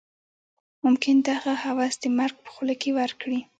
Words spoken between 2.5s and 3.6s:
خوله کې ورکړي.